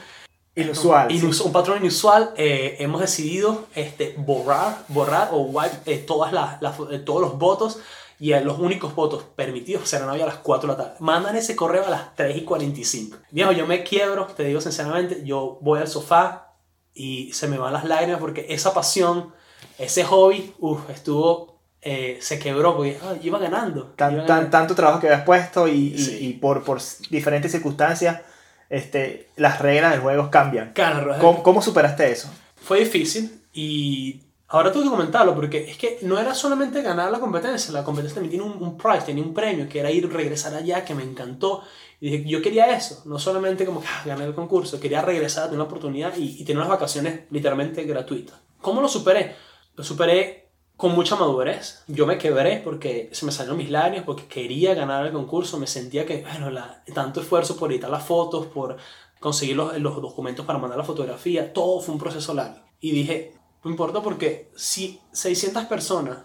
[0.56, 1.08] Inusual.
[1.12, 1.20] sí.
[1.20, 6.62] Inus- un patrón inusual, eh, hemos decidido este, borrar, borrar o wipe eh, todas las,
[6.62, 7.80] las- eh, todos los votos
[8.20, 10.98] y los únicos votos permitidos serán hoy a las 4 de la tarde.
[11.00, 13.18] Mandan ese correo a las 3 y 45.
[13.30, 16.56] Viejo, yo me quiebro, te digo sinceramente, yo voy al sofá
[16.96, 19.32] y se me van las lágrimas porque esa pasión,
[19.78, 23.88] ese hobby, uf, estuvo, eh, se quebró porque ah, iba ganando.
[23.96, 26.18] Tan- iba tan- tanto trabajo que habías puesto y, y- Sí.
[26.28, 28.22] y por, por diferentes circunstancias,
[28.70, 30.74] este, las reglas del juego cambian.
[30.74, 32.30] Claro, ¿Cómo, cómo superaste eso?
[32.60, 37.20] fue difícil y ahora tengo que comentarlo porque es que no era solamente ganar la
[37.20, 40.54] competencia, la competencia también tiene un, un prize, tenía un premio que era ir, regresar
[40.54, 41.62] allá, que me encantó.
[42.02, 45.46] Y dije, yo quería eso, no solamente como que ah, ganar el concurso, quería regresar,
[45.46, 48.36] tener una oportunidad y, y tener unas vacaciones literalmente gratuitas.
[48.60, 49.36] ¿Cómo lo superé?
[49.76, 50.47] Lo superé
[50.78, 51.84] con mucha madurez.
[51.88, 55.68] Yo me quebré porque se me salieron mis lágrimas, porque quería ganar el concurso, me
[55.68, 58.78] sentía que, bueno, la, tanto esfuerzo por editar las fotos, por
[59.20, 62.60] conseguir los, los documentos para mandar la fotografía, todo fue un proceso largo.
[62.80, 66.20] Y dije, no importa porque si 600 personas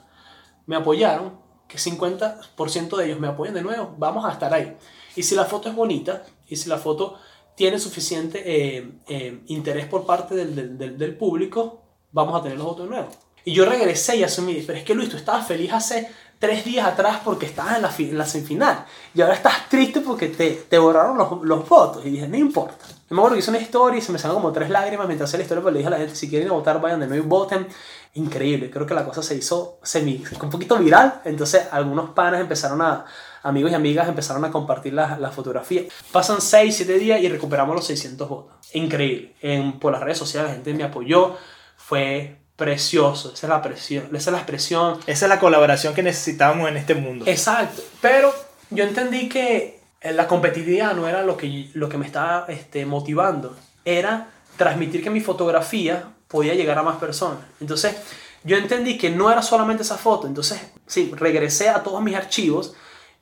[0.67, 4.77] me apoyaron, que 50% de ellos me apoyan de nuevo, vamos a estar ahí.
[5.17, 7.19] Y si la foto es bonita, y si la foto
[7.57, 11.81] tiene suficiente eh, eh, interés por parte del, del- del público,
[12.13, 13.09] vamos a tener los votos de nuevo.
[13.45, 16.09] Y yo regresé y asumí, pero es que Luis, tú estabas feliz hace
[16.43, 18.85] tres días atrás porque estabas en la, en la semifinal.
[19.15, 22.05] Y ahora estás triste porque te, te borraron los, los votos.
[22.05, 22.85] Y dije, no importa.
[23.11, 25.39] Me acuerdo que hice una historia y se me salieron como tres lágrimas mientras hacía
[25.39, 27.69] la historia, pero le dije a la gente, si quieren votar, vayan de y voten.
[28.15, 28.71] Increíble.
[28.71, 31.21] Creo que la cosa se hizo semi, un poquito viral.
[31.25, 33.05] Entonces algunos panas empezaron a,
[33.45, 35.93] amigos y amigas empezaron a compartir las la fotografías.
[36.11, 38.55] Pasan 6, 7 días y recuperamos los 600 votos.
[38.73, 39.37] Increíble.
[39.41, 41.37] En, por las redes sociales la gente me apoyó.
[41.77, 43.33] Fue precioso.
[43.35, 44.05] Esa es la presión.
[44.15, 45.01] Esa es la expresión.
[45.07, 47.25] Esa es la colaboración que necesitamos en este mundo.
[47.27, 47.83] Exacto.
[48.01, 48.33] Pero
[48.71, 53.57] yo entendí que la competitividad no era lo que, lo que me estaba este, motivando.
[53.85, 57.41] Era transmitir que mi fotografía podía llegar a más personas.
[57.61, 57.97] Entonces,
[58.45, 60.29] yo entendí que no era solamente esa foto.
[60.29, 62.75] Entonces, sí, regresé a todos mis archivos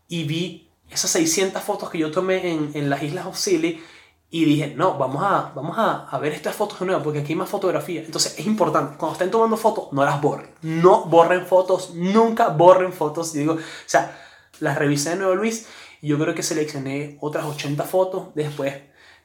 [0.07, 3.83] y vi esas 600 fotos que yo tomé en, en las Islas Auxili
[4.32, 7.32] y dije, no, vamos a, vamos a, a ver estas fotos de nuevo porque aquí
[7.32, 8.04] hay más fotografías.
[8.04, 10.50] Entonces es importante, cuando estén tomando fotos, no las borren.
[10.62, 13.34] No borren fotos, nunca borren fotos.
[13.34, 14.16] Y digo, o sea,
[14.60, 15.66] las revisé de nuevo, Luis,
[16.00, 18.28] y yo creo que seleccioné otras 80 fotos.
[18.36, 18.76] Después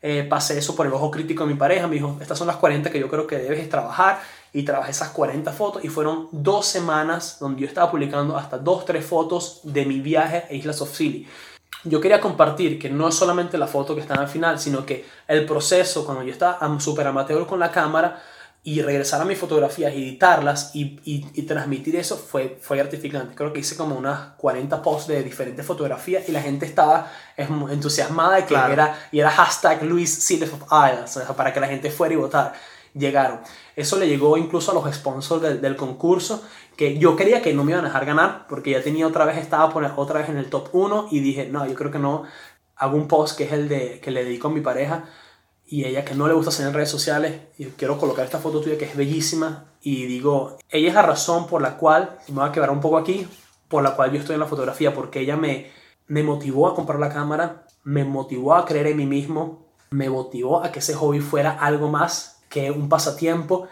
[0.02, 1.88] eh, pasé eso por el ojo crítico de mi pareja.
[1.88, 4.22] Me dijo, estas son las 40 que yo creo que debes trabajar.
[4.54, 8.86] Y trabajé esas 40 fotos y fueron dos semanas donde yo estaba publicando hasta dos,
[8.86, 11.28] tres fotos de mi viaje a Islas of Scilly
[11.86, 15.06] yo quería compartir que no es solamente la foto que está al final, sino que
[15.28, 18.22] el proceso, cuando yo estaba súper amateur con la cámara
[18.64, 23.36] y regresar a mis fotografías, editarlas y, y, y transmitir eso fue, fue gratificante.
[23.36, 27.48] Creo que hice como unas 40 posts de diferentes fotografías y la gente estaba es-
[27.50, 28.74] entusiasmada de que Claro.
[28.74, 32.16] era, y era hashtag Luis Siles of Islands, o sea, para que la gente fuera
[32.16, 32.54] y votara.
[32.96, 33.42] Llegaron.
[33.76, 36.44] Eso le llegó incluso a los sponsors del, del concurso,
[36.76, 39.38] que yo creía que no me iban a dejar ganar, porque ya tenía otra vez,
[39.38, 42.24] estaba por- otra vez en el top 1 y dije, no, yo creo que no.
[42.76, 45.06] Hago un post que es el de que le dedico a mi pareja
[45.66, 48.60] y ella que no le gusta salir en redes sociales y quiero colocar esta foto
[48.62, 52.50] tuya que es bellísima y digo, ella es la razón por la cual, me voy
[52.50, 53.28] a quedar un poco aquí,
[53.70, 55.72] por la cual yo estoy en la fotografía, porque ella me,
[56.08, 60.64] me motivó a comprar la cámara, me motivó a creer en mí mismo, me motivó
[60.64, 63.68] a que ese hobby fuera algo más que un pasatiempo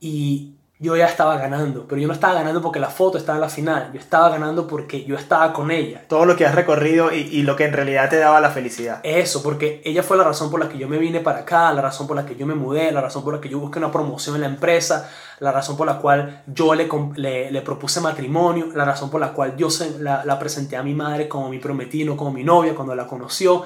[0.00, 3.42] y yo ya estaba ganando, pero yo no estaba ganando porque la foto estaba en
[3.42, 6.04] la final, yo estaba ganando porque yo estaba con ella.
[6.08, 8.98] Todo lo que has recorrido y, y lo que en realidad te daba la felicidad.
[9.04, 11.82] Eso, porque ella fue la razón por la que yo me vine para acá, la
[11.82, 13.92] razón por la que yo me mudé, la razón por la que yo busqué una
[13.92, 18.00] promoción en la empresa, la razón por la cual yo le, com- le, le propuse
[18.00, 21.48] matrimonio, la razón por la cual yo se, la, la presenté a mi madre como
[21.48, 23.64] mi prometida, no como mi novia cuando la conoció.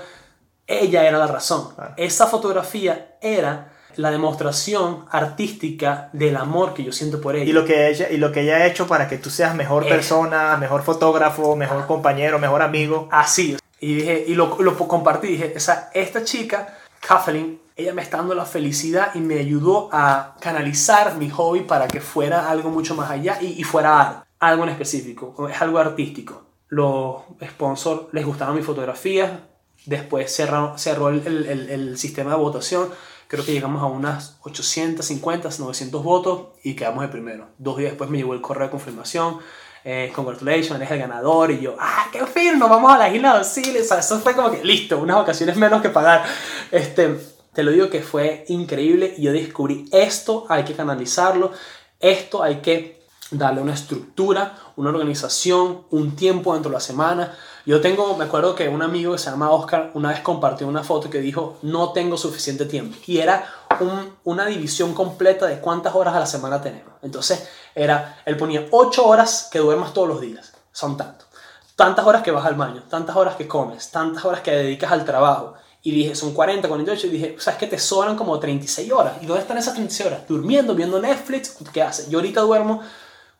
[0.66, 1.74] Ella era la razón.
[1.74, 1.94] Claro.
[1.96, 7.44] Esa fotografía era la demostración artística del amor que yo siento por ella.
[7.44, 9.84] Y lo, que ella, y lo que ella ha hecho para que tú seas mejor
[9.84, 9.88] Eh.
[9.88, 11.86] persona, mejor fotógrafo, mejor Ah.
[11.86, 13.08] compañero, mejor amigo.
[13.10, 13.56] así.
[13.80, 18.34] Y dije, y lo, lo compartí, dije, esa, esta chica Kathleen, ella me está dando
[18.34, 23.10] la felicidad y me ayudó a canalizar mi hobby para que fuera algo mucho más
[23.10, 26.42] allá y, y fuera algo en específico, es algo artístico.
[26.68, 29.46] Los sponsors les gustaba mi fotografía,
[29.84, 32.88] después cerró, cerró el, el, el, sistema de votación,
[33.28, 37.48] creo que llegamos a unas 850, 900 votos y quedamos de primero.
[37.58, 39.38] Dos días después me llegó el correo de confirmación,
[39.84, 43.38] eh, congratulations, eres el ganador, y yo, ah, qué fin, nos vamos a la isla
[43.38, 46.24] de Chile, o eso fue como que, listo, unas vacaciones menos que pagar.
[46.70, 47.16] Este,
[47.52, 51.52] te lo digo que fue increíble y yo descubrí esto, hay que canalizarlo,
[52.00, 57.34] esto hay que darle una estructura, una organización, un tiempo dentro de la semana.
[57.66, 60.84] Yo tengo, me acuerdo que un amigo que se llama Oscar una vez compartió una
[60.84, 62.96] foto que dijo, no tengo suficiente tiempo.
[63.08, 63.44] Y era
[64.22, 66.92] una división completa de cuántas horas a la semana tenemos.
[67.02, 70.52] Entonces, era, él ponía 8 horas que duermas todos los días.
[70.70, 71.26] Son tantos.
[71.74, 75.04] Tantas horas que vas al baño, tantas horas que comes, tantas horas que dedicas al
[75.04, 77.06] trabajo y dije, son 40, 48.
[77.08, 79.14] Y dije, ¿sabes que Te sobran como 36 horas.
[79.20, 80.28] ¿Y dónde están esas 36 horas?
[80.28, 81.56] Durmiendo, viendo Netflix.
[81.72, 82.08] ¿Qué haces?
[82.08, 82.82] Yo ahorita duermo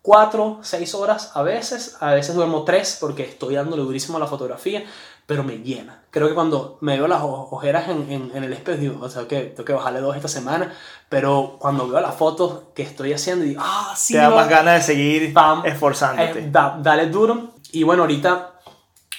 [0.06, 1.96] 4, 6 horas a veces.
[1.98, 4.84] A veces duermo 3 porque estoy dándole durísimo a la fotografía.
[5.26, 6.02] Pero me llena.
[6.12, 9.26] Creo que cuando me veo las ojeras en, en, en el espejo, digo, o sea,
[9.26, 10.72] que tengo que bajarle dos esta semana.
[11.08, 14.12] Pero cuando veo las fotos que estoy haciendo, digo, ah, sí.
[14.12, 16.38] Te da más ganas de seguir esforzándote.
[16.38, 17.54] Eh, dale duro.
[17.72, 18.60] Y bueno, ahorita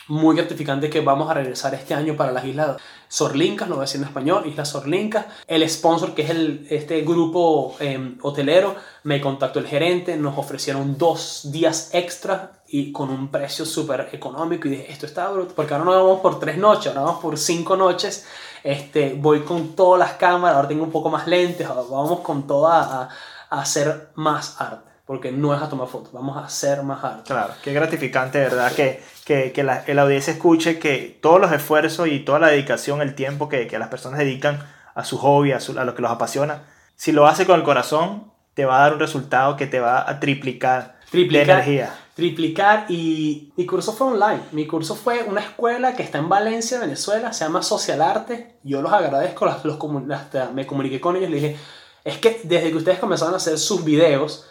[0.07, 2.77] muy gratificante que vamos a regresar este año para las islas
[3.09, 5.25] Sorlincas, lo voy a decir en español, Islas Sorlincas.
[5.47, 10.97] El sponsor, que es el, este grupo em, hotelero, me contactó el gerente, nos ofrecieron
[10.97, 15.73] dos días extra y con un precio súper económico y dije, esto está bruto, porque
[15.73, 18.25] ahora no vamos por tres noches, ahora vamos por cinco noches.
[18.63, 23.03] Este, voy con todas las cámaras, ahora tengo un poco más lentes, vamos con toda
[23.03, 23.09] a,
[23.49, 27.23] a hacer más arte porque no es a tomar fotos, vamos a hacer más arte.
[27.27, 28.73] Claro, qué gratificante, ¿verdad?
[28.73, 33.01] Que, que, que la, la, audiencia escuche que todos los esfuerzos y toda la dedicación,
[33.01, 34.59] el tiempo que, que las personas dedican
[34.93, 36.63] a su hobby, a, a, lo que los apasiona,
[36.97, 40.09] si lo hace con el corazón, te va a dar un resultado que te va
[40.09, 41.95] a triplicar, triplicar energía.
[42.13, 44.41] Triplicar y mi curso fue online.
[44.51, 48.55] Mi curso fue una escuela que está en Valencia, Venezuela, se llama Social Arte.
[48.63, 51.57] Yo los agradezco, los, los, me comuniqué con ellos y les dije,
[52.03, 54.47] es que desde que ustedes comenzaron a hacer sus videos,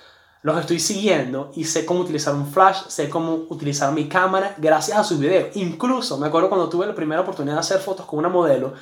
[0.46, 4.96] los estoy siguiendo y sé cómo utilizar un flash, sé cómo utilizar mi cámara gracias
[4.96, 5.56] a sus videos.
[5.56, 8.74] Incluso me acuerdo cuando tuve la primera oportunidad de hacer fotos con una modelo,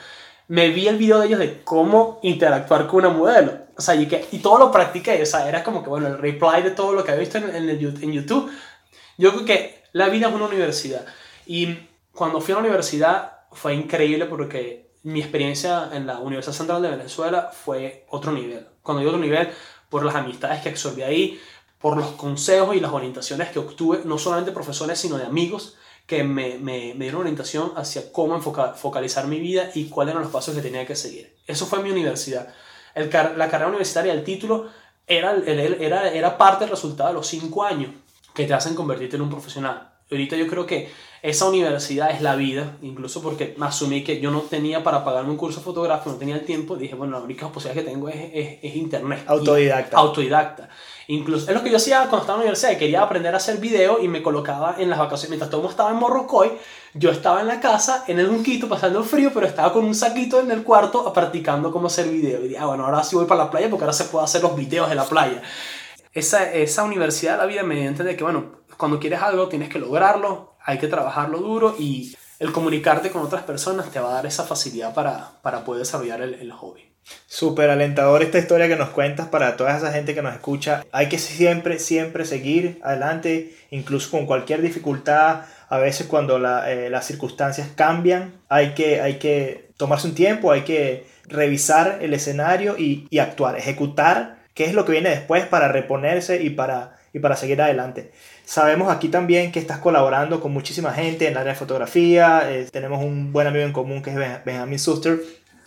[0.49, 3.53] me vi el video de ellos de cómo interactuar con una modelo.
[3.79, 5.23] O sea, y, que, y todo lo practiqué.
[5.23, 7.49] O sea, era como que, bueno, el reply de todo lo que había visto en,
[7.57, 8.53] en, en YouTube.
[9.17, 11.07] Yo creo que la vida es una universidad.
[11.47, 11.79] Y
[12.13, 16.91] cuando fui a la universidad fue increíble porque mi experiencia en la Universidad Central de
[16.91, 18.67] Venezuela fue otro nivel.
[18.83, 19.49] Cuando digo otro nivel,
[19.95, 21.41] por las amistades que absorbí ahí,
[21.85, 26.25] por los consejos y las orientaciones que obtuve, no solamente profesores, sino de amigos que
[26.25, 30.33] me, me, me dieron orientación hacia cómo enfocar, focalizar mi vida y cuáles eran los
[30.33, 31.37] pasos que tenía que seguir.
[31.47, 32.49] Eso fue mi universidad.
[32.95, 34.71] El, la carrera universitaria, el título,
[35.07, 37.91] era, era, era parte del resultado de los cinco años
[38.33, 39.93] que te hacen convertirte en un profesional.
[40.11, 40.91] Ahorita yo creo que
[41.25, 45.39] esa universidad es la vida, incluso porque asumí que yo no tenía para pagarme un
[45.39, 48.59] curso fotográfico, no tenía el tiempo, dije, bueno, la única posibilidad que tengo es, es,
[48.61, 49.25] es internet.
[49.27, 49.97] Autodidacta.
[49.97, 50.69] autodidacta.
[51.09, 53.57] Incluso es lo que yo hacía cuando estaba en la universidad, quería aprender a hacer
[53.57, 56.53] video y me colocaba en las vacaciones, mientras todo el mundo estaba en Morrocoy,
[56.93, 60.41] yo estaba en la casa, en el junquito, pasando frío, pero estaba con un saquito
[60.41, 62.45] en el cuarto practicando cómo hacer video.
[62.45, 64.43] Y dije, ah, bueno, ahora sí voy para la playa porque ahora se puede hacer
[64.43, 65.41] los videos de la playa.
[66.13, 69.79] Esa, esa universidad de la vida me entiende que, bueno, cuando quieres algo tienes que
[69.79, 74.27] lograrlo, hay que trabajarlo duro y el comunicarte con otras personas te va a dar
[74.27, 76.91] esa facilidad para, para poder desarrollar el, el hobby.
[77.27, 80.85] Súper alentador esta historia que nos cuentas para toda esa gente que nos escucha.
[80.91, 85.43] Hay que siempre, siempre seguir adelante, incluso con cualquier dificultad.
[85.69, 90.51] A veces cuando la, eh, las circunstancias cambian, hay que, hay que tomarse un tiempo,
[90.51, 95.45] hay que revisar el escenario y, y actuar, ejecutar qué es lo que viene después
[95.47, 98.11] para reponerse y para, y para seguir adelante.
[98.45, 102.43] Sabemos aquí también que estás colaborando con muchísima gente en el área de fotografía.
[102.51, 105.21] Eh, tenemos un buen amigo en común que es Benjamin Suster.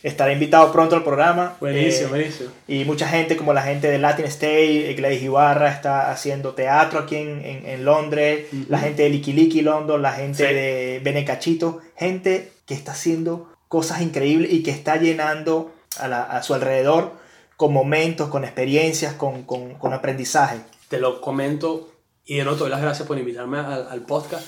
[0.03, 1.55] Estará invitado pronto al programa.
[1.59, 2.49] Buenísimo, eh, buenísimo.
[2.67, 7.15] Y mucha gente, como la gente de Latin State, Gladys Ibarra está haciendo teatro aquí
[7.15, 8.65] en, en, en Londres, uh -huh.
[8.67, 10.53] la gente de Likiliki London, la gente sí.
[10.53, 16.43] de Benecachito, gente que está haciendo cosas increíbles y que está llenando a, la, a
[16.43, 17.13] su alrededor
[17.55, 20.57] con momentos, con experiencias, con, con, con aprendizaje.
[20.87, 21.91] Te lo comento
[22.25, 24.45] y de nuevo, doy las gracias por invitarme al, al, podcast.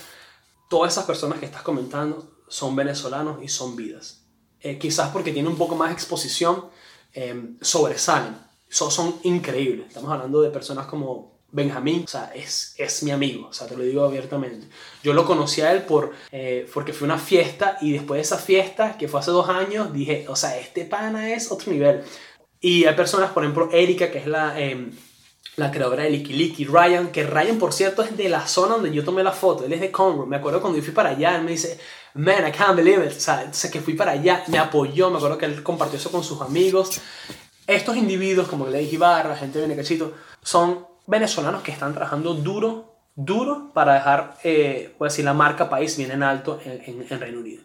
[0.68, 4.22] Todas esas personas que estás comentando son venezolanos y son vidas.
[4.60, 6.66] Eh, quizás porque tienen un poco más exposición,
[7.14, 8.36] eh, sobresalen.
[8.68, 9.88] Son, son increíbles.
[9.88, 13.76] Estamos hablando de personas como Benjamín, o sea, es, es mi amigo, o sea, te
[13.76, 14.68] lo digo abiertamente.
[15.02, 18.38] Yo lo conocí a él por, eh, porque fue una fiesta y después de esa
[18.38, 22.02] fiesta, que fue hace dos años, dije, o sea, este pana es otro nivel.
[22.60, 24.92] Y hay personas, por ejemplo, Erika, que es la, em,
[25.56, 28.92] la creadora de Licky Licky, Ryan, que Ryan, por cierto, es de la zona donde
[28.92, 30.26] yo tomé la foto, él es de Conroe.
[30.26, 31.78] Me acuerdo cuando yo fui para allá, él me dice,
[32.14, 33.12] man, I can't believe it.
[33.16, 36.24] O sea, que fui para allá, me apoyó, me acuerdo que él compartió eso con
[36.24, 37.00] sus amigos.
[37.66, 43.70] Estos individuos, como Lady Ibarra, gente de Benecachito, son venezolanos que están trabajando duro, duro
[43.74, 47.40] para dejar, eh, voy a decir, la marca país bien en alto en, en, Reino
[47.40, 47.62] Unido.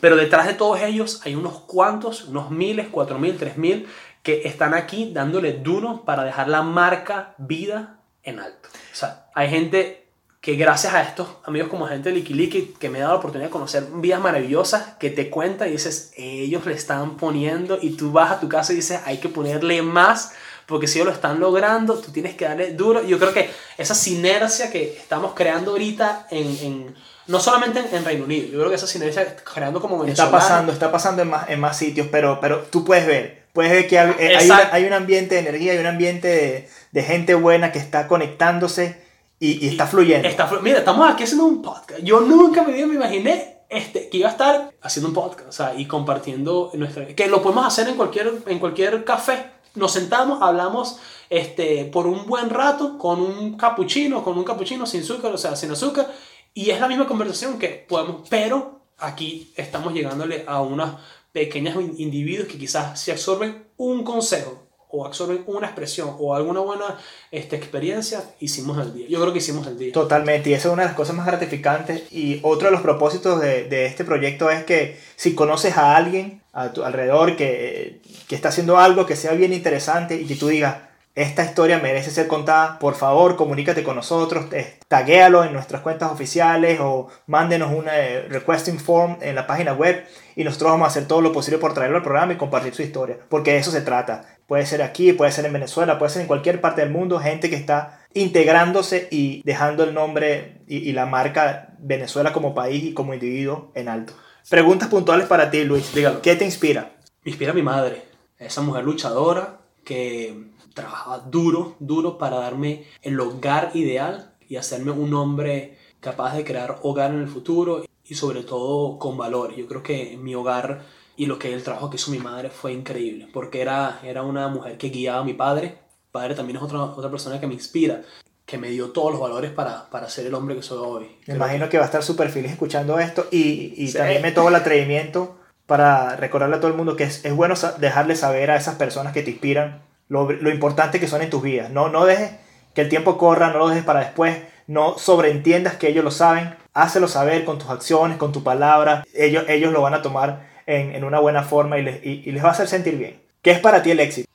[0.00, 3.88] Pero detrás de todos ellos hay unos cuantos, unos miles, cuatro mil, tres mil,
[4.22, 8.68] que están aquí dándole duro para dejar la marca vida en alto.
[8.92, 10.06] O sea, hay gente
[10.40, 13.48] que gracias a estos amigos como gente de Likiliki que me ha dado la oportunidad
[13.48, 18.12] de conocer vidas maravillosas que te cuenta y dices, ellos le están poniendo y tú
[18.12, 20.32] vas a tu casa y dices, hay que ponerle más
[20.66, 23.02] porque si ellos lo están logrando, tú tienes que darle duro.
[23.02, 26.94] Yo creo que esa sinergia que estamos creando ahorita en, en
[27.26, 30.92] no solamente en, Reino Unido, yo creo que esa sinergia creando como Está pasando, está
[30.92, 34.14] pasando en más, en más sitios, pero, pero tú puedes ver, puedes ver que hay,
[34.20, 38.06] hay, hay un ambiente de energía, hay un ambiente de, de gente buena que está
[38.06, 39.02] conectándose
[39.40, 40.28] y, y está fluyendo.
[40.28, 42.00] Está, mira, estamos aquí haciendo un podcast.
[42.04, 45.74] Yo nunca me, me imaginé este, que iba a estar haciendo un podcast o sea,
[45.76, 47.04] y compartiendo nuestra...
[47.08, 52.26] Que lo podemos hacer en cualquier, en cualquier café nos sentamos, hablamos este, por un
[52.26, 56.06] buen rato con un capuchino, con un capuchino sin azúcar, o sea, sin azúcar,
[56.54, 60.90] y es la misma conversación que podemos, pero aquí estamos llegándole a unos
[61.32, 66.96] pequeños individuos que quizás se absorben un consejo o absorben una expresión o alguna buena
[67.30, 69.06] este, experiencia, hicimos el día.
[69.08, 69.92] Yo creo que hicimos el día.
[69.92, 72.10] Totalmente, y esa es una de las cosas más gratificantes.
[72.10, 76.72] Y otro de los propósitos de, este proyecto es que si conoces a alguien a
[76.72, 80.87] tu alrededor que, que está haciendo algo que sea bien interesante y que tú digas,
[81.18, 84.46] esta historia merece ser contada, por favor comunícate con nosotros,
[84.86, 90.06] taguéalo en nuestras cuentas oficiales o mándenos una eh, requesting form en la página web
[90.36, 92.82] y nosotros vamos a hacer todo lo posible por traerlo al programa y compartir su
[92.82, 94.38] historia, porque de eso se trata.
[94.46, 97.50] Puede ser aquí, puede ser en Venezuela, puede ser en cualquier parte del mundo, gente
[97.50, 103.12] que está integrándose y dejando el nombre y, la marca Venezuela como país y como
[103.12, 104.12] individuo en alto.
[104.48, 105.92] Preguntas puntuales para ti, Luis.
[105.92, 106.22] Dígalo.
[106.22, 106.92] ¿Qué te inspira?
[107.24, 108.04] Me inspira mi madre,
[108.38, 115.12] esa mujer luchadora que trabajaba duro, duro para darme el hogar ideal y hacerme un
[115.14, 119.54] hombre capaz de crear hogar en el futuro y sobre todo con valor.
[119.54, 120.82] Yo creo que mi hogar
[121.16, 124.48] y lo que el trabajo que hizo mi madre fue increíble, porque era, era una
[124.48, 125.78] mujer que guiaba a mi padre.
[126.06, 128.02] Mi padre también es otra, otra persona que me inspira,
[128.46, 131.06] que me dio todos los valores para, para ser el hombre que soy hoy.
[131.26, 131.76] Me imagino que...
[131.76, 136.16] va a estar súper feliz escuchando esto y, y también me tomo el atrevimiento para
[136.16, 139.22] recordarle a todo el mundo que es, es bueno dejarle saber a esas personas que
[139.22, 141.70] te inspiran lo, lo, importante que son en tus vidas.
[141.70, 142.32] No, no dejes
[142.74, 146.54] que el tiempo corra, no lo dejes para después, no sobreentiendas que ellos lo saben,
[146.74, 150.94] hácelo saber con tus acciones, con tu palabra, ellos, ellos lo van a tomar en,
[150.94, 153.22] en una buena forma y les, y, les va a hacer sentir bien.
[153.42, 154.30] ¿Qué es para ti el éxito?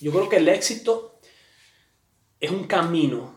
[0.00, 1.18] Yo creo que el éxito
[2.40, 3.34] es un camino.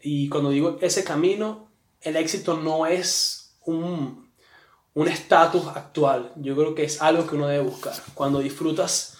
[0.00, 4.28] Y cuando digo ese camino, el éxito no es un
[4.96, 6.32] estatus actual.
[6.36, 7.94] Yo creo que es algo que uno debe buscar.
[8.14, 9.15] Cuando disfrutas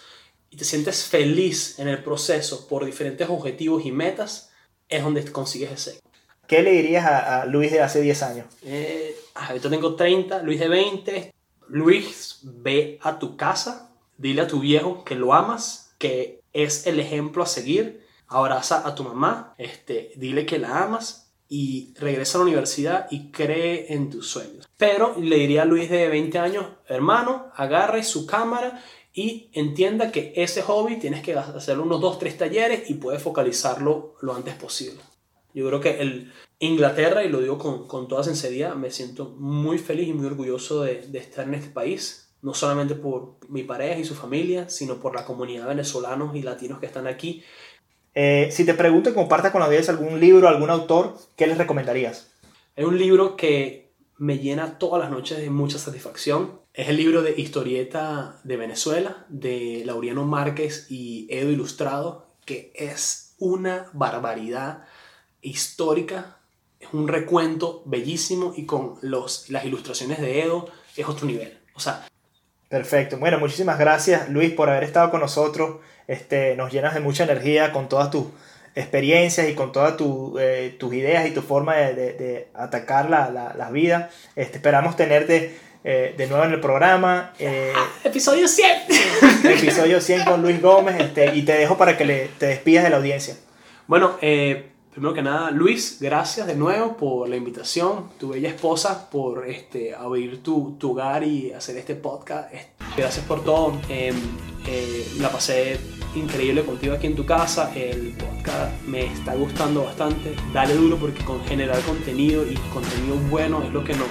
[0.49, 4.51] y te sientes feliz en el proceso por diferentes objetivos y metas,
[4.89, 5.99] es donde consigues ese.
[6.47, 8.45] ¿Qué le dirías a, a Luis de hace 10 años?
[8.63, 11.33] Eh, ahorita tengo 30, Luis de 20,
[11.67, 16.99] Luis, ve a tu casa, dile a tu viejo que lo amas, que es el
[16.99, 22.39] ejemplo a seguir, abraza a tu mamá, este, dile que la amas y regresa a
[22.39, 24.67] la universidad y cree en tus sueños.
[24.77, 28.83] Pero le diría a Luis de 20 años, hermano, agarre su cámara
[29.17, 34.13] y entienda que ese hobby tienes que hacer unos 2, 3 talleres y puedes focalizarlo
[34.21, 34.99] lo antes posible.
[35.55, 39.79] Yo creo que el Inglaterra, y lo digo con, con toda sinceridad, me siento muy
[39.79, 43.99] feliz y muy orgulloso de, de, estar en este país, no solamente por mi pareja
[43.99, 47.43] y su familia, sino por la comunidad de venezolanos y latinos que están aquí.
[48.13, 51.57] Eh, si te pregunto y compartas con la audiencia algún libro, algún autor, ¿qué les
[51.57, 52.31] recomendarías?
[52.75, 53.86] Es un libro que
[54.17, 56.59] me llena todas las noches de mucha satisfacción.
[56.73, 63.35] Es el libro de Historieta de Venezuela, de Laureano Márquez y Edo Ilustrado, que es
[63.39, 64.85] una barbaridad
[65.41, 66.37] histórica,
[66.79, 71.59] es un recuento bellísimo y con los, las ilustraciones de Edo es otro nivel.
[71.75, 72.07] O sea,
[72.69, 73.17] Perfecto.
[73.17, 75.77] Bueno, muchísimas gracias Luis por haber estado con nosotros.
[76.07, 78.25] Este, nos llenas de mucha energía con todas tus
[78.77, 83.09] experiencias y con todas tu, eh, tus ideas y tu forma de, de, de atacar
[83.09, 84.09] la, la, la vida.
[84.35, 87.33] Este, esperamos tenerte eh, de nuevo en el programa.
[87.39, 87.73] Eh,
[88.03, 88.69] episodio 100.
[89.45, 90.99] episodio 100 con Luis Gómez.
[90.99, 93.35] Este, y te dejo para que le, te despidas de la audiencia.
[93.87, 94.67] Bueno, eh,
[94.97, 99.93] primero que nada, Luis, gracias de nuevo por la invitación, tu bella esposa, por este,
[99.93, 102.51] abrir tu, tu hogar y hacer este podcast.
[102.97, 103.79] Gracias por todo.
[103.89, 104.15] Em,
[104.65, 105.79] eh, la pasé
[106.15, 107.71] increíble contigo aquí en tu casa.
[107.75, 110.35] El podcast me está gustando bastante.
[110.51, 114.07] Dale duro porque con generar contenido y contenido bueno es lo que nos,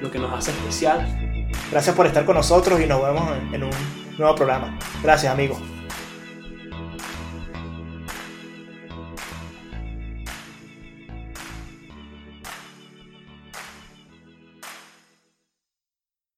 [0.00, 1.06] lo que nos hace especial.
[1.70, 3.70] Gracias por estar con nosotros y nos vemos en un
[4.16, 4.78] nuevo programa.
[5.02, 5.58] Gracias, amigos.